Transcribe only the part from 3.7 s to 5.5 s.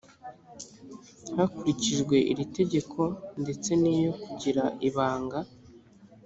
n iyo kugira ibanga